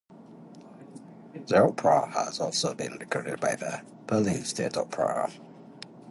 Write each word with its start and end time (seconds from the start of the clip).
The 1.45 1.63
opera 1.63 2.07
has 2.09 2.39
also 2.39 2.73
been 2.73 2.93
recorded 2.93 3.39
by 3.39 3.53
the 3.53 3.83
Berlin 4.07 4.43
State 4.45 4.75
Opera. 4.75 5.31